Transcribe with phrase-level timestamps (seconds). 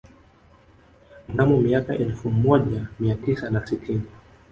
[1.29, 4.03] Mnamo miaka ya elfu moja mia tisa na sitini